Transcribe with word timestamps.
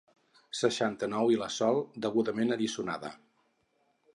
Seixanta-nou 0.59 1.29
i 1.35 1.37
la 1.41 1.49
Sol, 1.57 1.77
degudament 2.07 2.57
alliçonada. 2.57 3.13